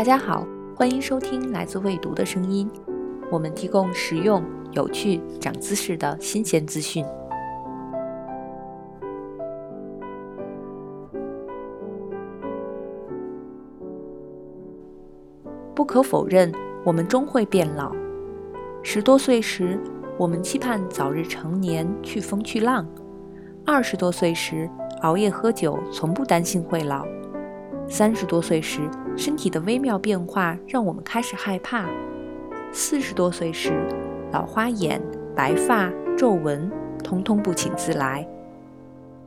[0.00, 2.66] 大家好，欢迎收听来自未读的声音。
[3.30, 4.42] 我们提供实用、
[4.72, 7.04] 有趣、长姿势的新鲜资讯。
[15.74, 16.50] 不可否认，
[16.82, 17.94] 我们终会变老。
[18.82, 19.78] 十多岁时，
[20.16, 22.86] 我们期盼早日成年，去风去浪；
[23.66, 24.66] 二十多岁时，
[25.02, 27.04] 熬夜喝酒，从不担心会老；
[27.86, 28.80] 三十多岁时，
[29.20, 31.84] 身体的微妙变化让我们开始害怕；
[32.72, 33.86] 四十多岁时，
[34.32, 34.98] 老花眼、
[35.36, 36.72] 白发、皱纹，
[37.04, 38.24] 通通不请自来；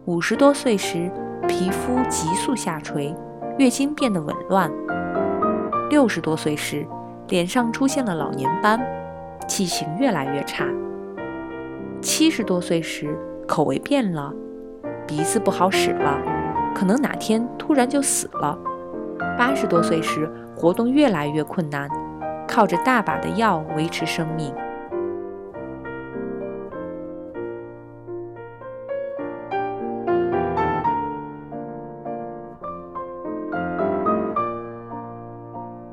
[0.06, 1.12] 五十多岁时，
[1.48, 3.16] 皮肤急速下垂，
[3.60, 4.68] 月经变得紊乱；
[5.92, 6.84] 六十多岁时，
[7.28, 8.82] 脸上出现了老年斑，
[9.48, 10.66] 气型越来越差；
[12.02, 13.16] 七十多岁时，
[13.48, 14.34] 口味变了，
[15.06, 16.20] 鼻子不好使了，
[16.74, 18.58] 可能哪天突然就死了。
[19.38, 21.90] 八十多岁时，活动越来越困难，
[22.48, 24.54] 靠着大把的药维持生命。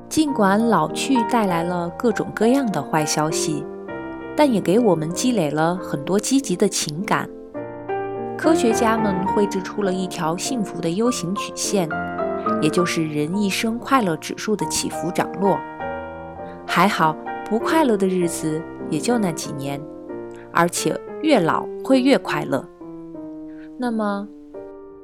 [0.09, 3.65] 尽管老去带来了各种各样的坏消息，
[4.37, 7.29] 但也给我们积累了很多积极的情感。
[8.37, 11.89] 科学家们绘制出了一条幸福的 U 型曲线。
[12.61, 15.59] 也就是人一生快乐指数的起伏涨落。
[16.67, 17.17] 还好，
[17.49, 19.81] 不快乐的日子也就那几年，
[20.53, 22.65] 而且越老会越快乐。
[23.79, 24.29] 那么，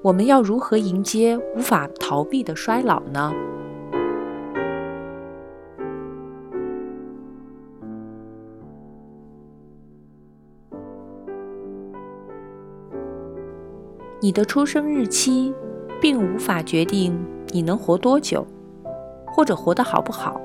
[0.03, 3.33] 我们要如何迎接无法逃避的衰老呢？
[14.21, 15.55] 你的出生日期
[16.07, 17.13] 并无法决定。
[17.51, 18.47] 你能活多久，
[19.27, 20.41] 或者活得好不好？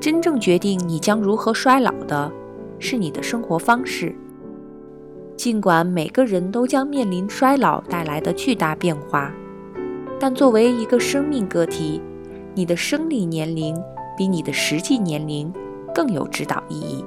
[0.00, 2.32] 真正决定你将如何衰老的，
[2.78, 4.16] 是你的生活方式。
[5.36, 9.30] 尽管每个人都将面临衰老带来的巨大变化，
[10.18, 12.00] 但作为一个生命个体，
[12.54, 13.78] 你的生理年龄
[14.16, 15.52] 比你的实际年龄
[15.94, 17.04] 更有指导意义。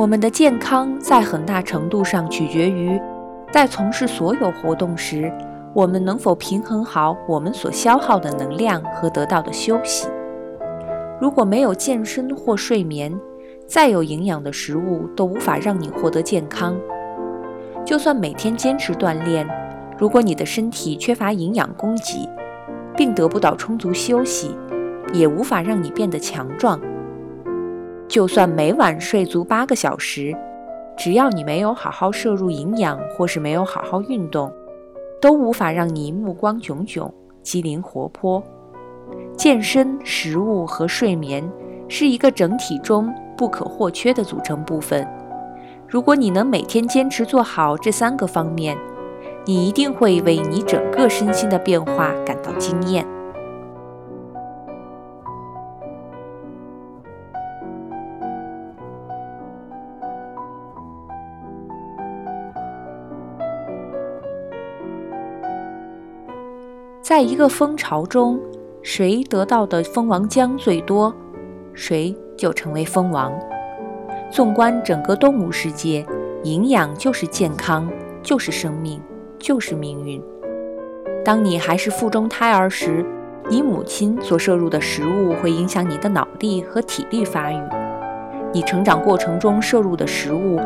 [0.00, 2.98] 我们的健康在很大程度上取决于，
[3.52, 5.30] 在从事所有活动时，
[5.74, 10.08] 我们能否平衡好我们所消耗的能量和得到的休息。
[11.20, 13.14] 如果没有健身或睡眠，
[13.66, 16.74] 再有营养的食物都无法让你获得健康。
[17.84, 19.46] 就算每天坚持锻炼，
[19.98, 22.26] 如果你的身体缺乏营养供给，
[22.96, 24.56] 并得不到充足休息，
[25.12, 26.80] 也无法让你变得强壮。
[28.10, 30.36] 就算每晚睡足八个小时，
[30.96, 34.52] 只要你没有好好摄入营养，或是没有好好运动，
[35.22, 37.08] 都无法让你目光炯炯、
[37.40, 38.42] 机灵活泼。
[39.36, 41.48] 健身、食物和睡眠
[41.86, 45.06] 是一个整体中不可或缺的组成部分。
[45.86, 48.76] 如果你能每天坚持做好这三个方面，
[49.44, 53.06] 你一定会为你整个身心的变化感到惊艳。
[67.10, 68.38] 在一个蜂巢中，
[68.82, 71.12] 谁得到的蜂王浆最多，
[71.74, 73.36] 谁就成为蜂王。
[74.30, 76.06] 纵观整个动物世界，
[76.44, 77.90] 营养就是健康，
[78.22, 79.02] 就是生命，
[79.40, 80.22] 就是命运。
[81.24, 83.04] 当你还是腹中胎儿时，
[83.48, 87.60] 你母亲所摄入的食物会影响你的脑力和体力发育。
[88.52, 90.60] 你成长过程中摄入的食物，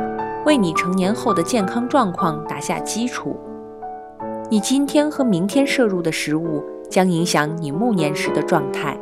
[0.44, 3.34] 为你成年后的健康状况打下基础。
[4.54, 8.96] 你今天和明天摄入的食物将影响你暮年时的状态。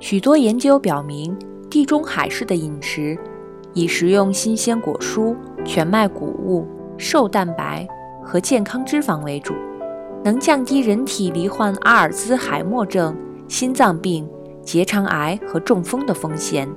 [0.00, 1.36] 许多研究表明，
[1.68, 3.14] 地中海式的饮食，
[3.74, 6.66] 以食用新鲜果蔬、全麦谷物、
[6.96, 7.86] 瘦蛋白
[8.24, 9.52] 和健康脂肪为主，
[10.24, 13.14] 能降低人体罹患阿尔兹海默症、
[13.46, 14.26] 心脏病。
[14.68, 16.68] 结肠癌和中风的风险。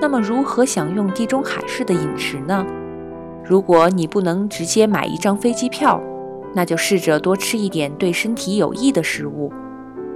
[0.00, 2.66] 那么，如何享用地中海式的饮食呢？
[3.44, 6.02] 如果你不能直接买一张飞机票，
[6.52, 9.52] 那就试着多吃一点对身体有益的食物，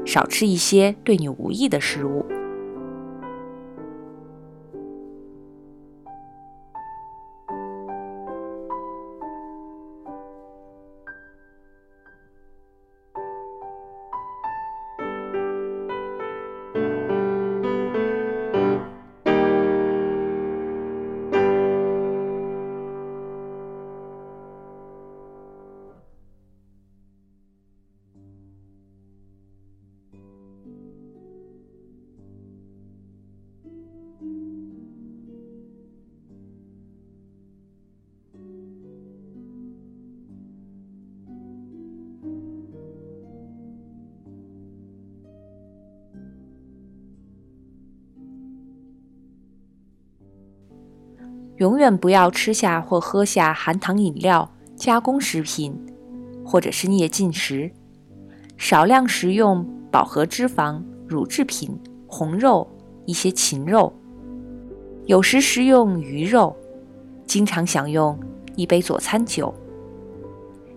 [0.05, 2.27] 少吃一些对你无益的食物。
[51.65, 54.47] 永远不要吃下或喝下含糖饮料、
[54.77, 55.75] 加工食品，
[56.45, 57.73] 或者深夜进食。
[58.59, 60.79] 少量食用饱和脂肪、
[61.09, 61.71] 乳制品、
[62.07, 62.69] 红肉、
[63.07, 63.91] 一些禽肉。
[65.07, 66.55] 有时食用鱼肉。
[67.25, 68.21] 经常享用
[68.57, 69.53] 一杯佐餐酒。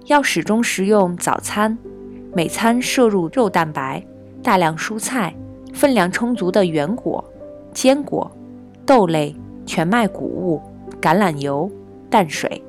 [0.05, 1.77] 要始终食用早餐，
[2.33, 4.01] 每餐摄入肉蛋白、
[4.41, 5.35] 大量蔬菜、
[5.73, 7.21] 分量充足的原果、
[7.73, 8.31] 坚果、
[8.85, 9.35] 豆类、
[9.65, 10.61] 全麦谷物、
[11.01, 11.69] 橄榄油、
[12.09, 12.61] 淡水。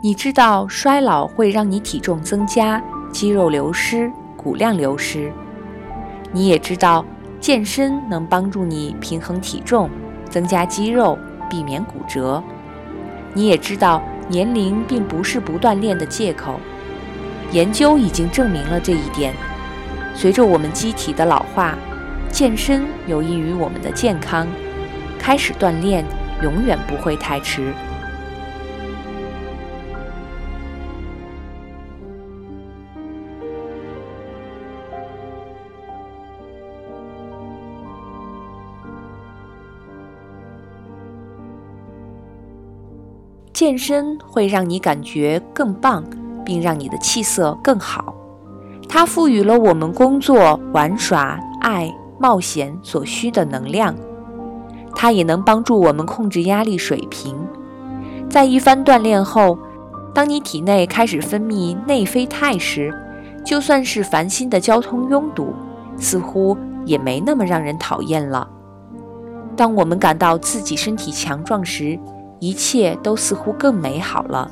[0.00, 5.32] 你知道衰老会让你体重增加、肌肉流失、骨量流失。
[6.32, 7.04] 你也知道
[7.40, 9.90] 健身能帮助你平衡体重、
[10.30, 11.18] 增加肌肉、
[11.50, 12.42] 避免骨折。
[13.38, 16.58] 你也知道年龄并不是不锻炼的借口。
[17.52, 19.32] 研究已经证明了这一点。
[20.12, 21.78] 随着我们机体的老化，
[22.32, 24.44] 健身有益于我们的健康。
[25.20, 26.04] 开始锻炼
[26.42, 27.72] 永远不会太迟。
[43.58, 46.04] 健身会让你感觉更棒，
[46.44, 48.14] 并让你的气色更好。
[48.88, 53.92] 它赋予了我们工作、玩耍、爱、冒险所需的能量。
[54.94, 57.34] 它也能帮助我们控制压力水平。
[58.30, 59.58] 在一番锻炼后，
[60.14, 62.94] 当你体内开始分泌内啡肽时，
[63.44, 65.52] 就算是烦心的交通拥堵，
[65.96, 68.48] 似乎也没那么让人讨厌了。
[69.56, 71.98] 当我们感到自己身体强壮时，
[72.40, 74.50] 一切都似乎更美好了。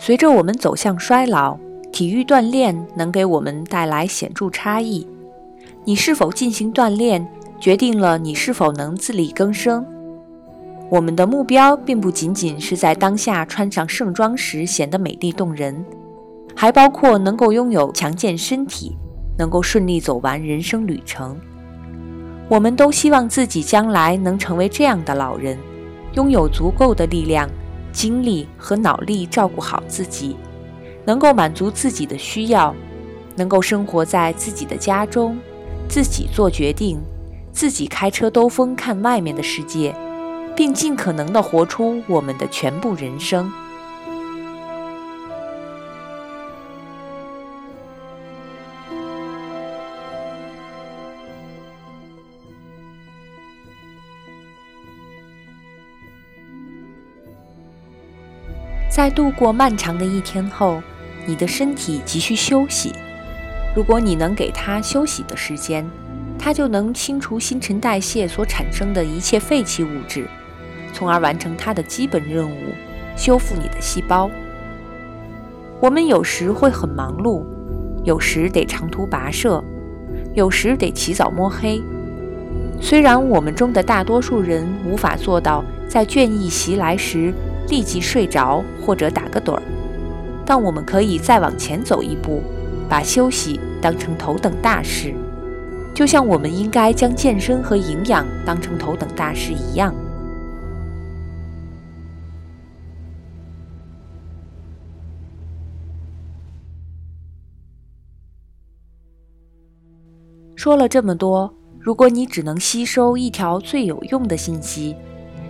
[0.00, 1.58] 随着我们走向衰老，
[1.92, 5.06] 体育锻炼能给我们带来显著差异。
[5.84, 7.26] 你是否进行锻炼？
[7.60, 9.84] 决定了你是否能自力更生。
[10.90, 15.84] 我们的目标并不仅仅是在当下穿上盛装时显得美丽动人，
[16.54, 18.96] 还包括能够拥有强健身体，
[19.36, 21.36] 能够顺利走完人生旅程。
[22.48, 25.58] 我们都希望自己将来能成为这样的老人，
[26.14, 27.46] 拥有足够的力量、
[27.92, 30.34] 精力和脑力照顾好自己，
[31.04, 32.74] 能够满足自己的需要，
[33.36, 35.36] 能够生活在自己的家中，
[35.86, 36.98] 自己做决定。
[37.58, 39.92] 自己开车兜风看外面的世界，
[40.54, 43.50] 并尽可能的活出我们的全部人生。
[58.88, 60.80] 在度过漫长的一天后，
[61.26, 62.92] 你的身体急需休息。
[63.74, 65.84] 如果你能给他休息的时间，
[66.38, 70.26] 它就能清除新陈代谢所产生的一切废弃物质，
[70.92, 72.72] 从而完成它的基本任务——
[73.16, 74.30] 修复你的细胞。
[75.80, 77.44] 我们有时会很忙碌，
[78.04, 79.62] 有时得长途跋涉，
[80.34, 81.82] 有时得起早摸黑。
[82.80, 87.34] 虽然我们中的大多数人无法做到在倦意袭来时
[87.68, 89.62] 立即睡着或者打个盹儿，
[90.46, 92.42] 但我们可以再往前走一步，
[92.88, 95.12] 把休息当成头等大事。
[95.98, 99.92] 就像我们应该将健身和营养当成头等大事一样。
[110.54, 114.94] 说了这么多，如果你只能吸收一条最有用的信息，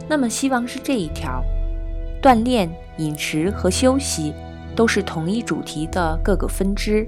[0.08, 1.44] 那么希望是这一条：
[2.22, 4.32] 锻炼、饮食和休息
[4.74, 7.06] 都是同一主题的各个分支，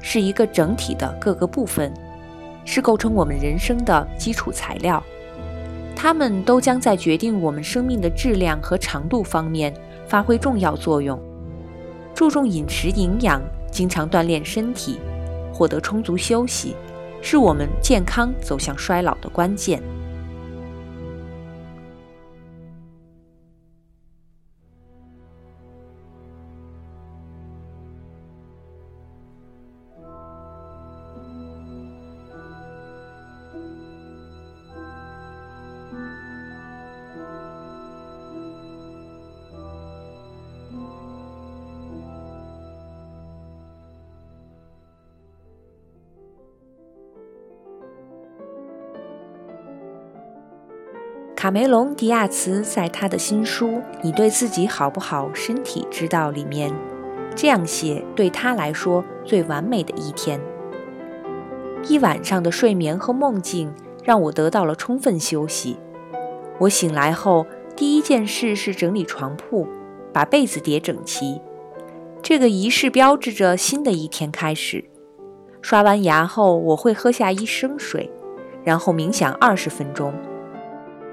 [0.00, 1.94] 是一个整体的各个部分。
[2.64, 5.02] 是构成我们人生的基础材料，
[5.94, 9.72] 它们都将在决定我们生命的质量和长度方面
[10.06, 11.20] 发挥重要作用。
[12.14, 15.00] 注重饮食营养，经常锻炼身体，
[15.52, 16.76] 获得充足休息，
[17.20, 19.82] 是我们健康走向衰老的关键。
[51.42, 53.70] 卡梅隆·迪亚茨在他的新书
[54.00, 55.28] 《你对自己好不好？
[55.34, 56.72] 身体知道》里面
[57.34, 60.40] 这样写：对他来说最完美的一天，
[61.88, 65.76] 一晚上的睡眠和梦境让我得到了充分休息。
[66.60, 67.44] 我醒来后
[67.74, 69.66] 第一件事是整理床铺，
[70.12, 71.40] 把被子叠整齐。
[72.22, 74.84] 这个仪式标志着新的一天开始。
[75.60, 78.08] 刷完牙后，我会喝下一升水，
[78.62, 80.14] 然后冥想二十分钟。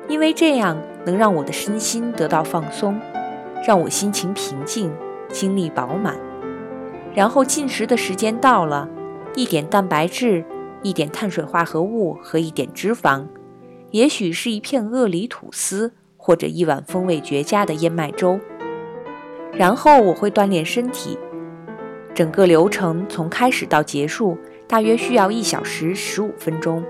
[0.10, 0.76] 因为这样
[1.06, 3.00] 能让我的身心得到放松，
[3.66, 4.92] 让我心情平静，
[5.30, 6.18] 精力饱满。
[7.14, 8.90] 然后进食的时间到了，
[9.36, 10.44] 一点蛋白质，
[10.82, 13.26] 一点碳水化合物和一点脂肪，
[13.92, 18.40] 也许是一片鳄梨吐司或者一碗风味绝佳的燕麦粥。
[19.54, 21.18] 然后我会锻炼身体，
[22.16, 24.38] 整个流程从开始到结束
[24.68, 26.84] 大约需要一小时十五分钟。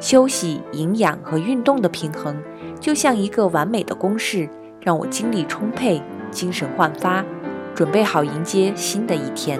[0.00, 2.36] 休息、营养和运动的平衡，
[2.80, 4.48] 就像一个完美的公式，
[4.80, 6.00] 让我精力充沛、
[6.30, 7.24] 精神焕发，
[7.74, 9.58] 准备好迎接新的一天。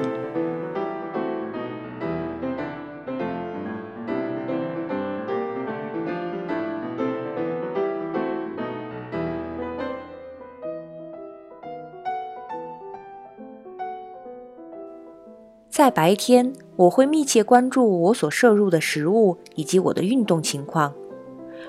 [15.69, 20.95] 在白天，我会密切关注我所摄入的食物以及我的运动情况。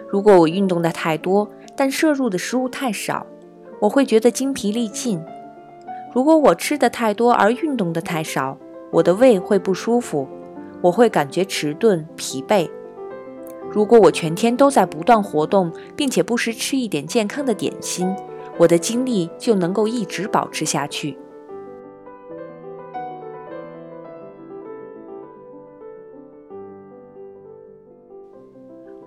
[0.08, 3.26] 如果我运动的太多，但摄入的食物太少，
[3.82, 5.20] 我会觉得精疲力尽；
[6.14, 8.56] 如果我吃的太多而运动的太少，
[8.92, 10.28] 我的胃会不舒服，
[10.80, 12.70] 我会感觉迟钝、疲惫。
[13.72, 18.16] 如果我全天都在不断活动，并且不时吃一点健康的点心，
[18.60, 21.18] 我的精力就能够一直保持下去。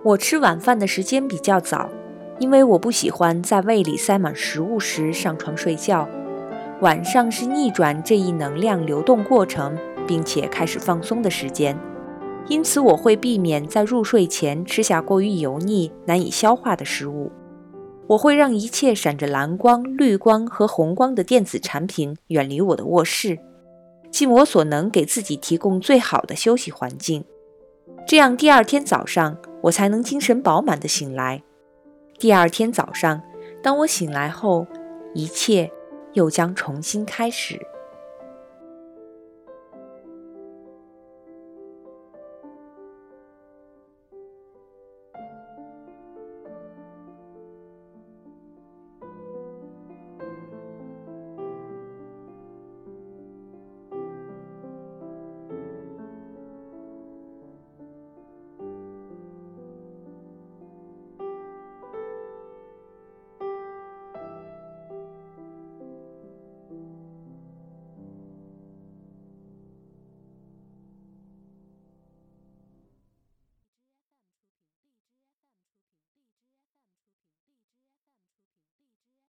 [0.05, 1.89] 我吃晚饭的时间比较早，
[2.37, 6.05] 因为我不喜欢在胃里塞满食物时上床睡觉。
[6.81, 11.79] 晚上是逆转这一能量流动过程，并且开始放松的时间，
[12.49, 17.31] 因此我会避免在入睡前吃下过于油腻、难以消化的食物。
[18.07, 23.39] 我会让一切闪着蓝光、绿光和红光的电子产品远离我的卧室，
[24.11, 27.23] 尽我所能给自己提供最好的休息环境。
[28.05, 31.41] 这样，第二天早上我才能精神饱满的醒来。
[32.19, 33.21] 第二天早上，
[33.61, 34.67] 当我醒来后，
[35.13, 35.71] 一切
[36.13, 37.59] 又将重新开始。